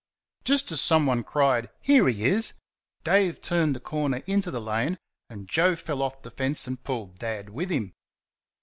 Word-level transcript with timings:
Just 0.43 0.71
as 0.71 0.81
someone 0.81 1.23
cried 1.23 1.69
"Here 1.79 2.07
he 2.07 2.25
is!" 2.25 2.53
Dave 3.03 3.39
turned 3.39 3.75
the 3.75 3.79
corner 3.79 4.23
into 4.25 4.49
the 4.49 4.59
lane, 4.59 4.97
and 5.29 5.47
Joe 5.47 5.75
fell 5.75 6.01
off 6.01 6.23
the 6.23 6.31
fence 6.31 6.65
and 6.65 6.83
pulled 6.83 7.19
Dad 7.19 7.49
with 7.49 7.69
him. 7.69 7.93